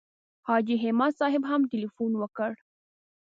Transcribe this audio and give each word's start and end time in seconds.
حاجي 0.47 0.75
همت 0.83 1.11
صاحب 1.19 1.43
هم 1.51 1.61
تیلفون 1.71 2.11
وکړ. 2.17 2.51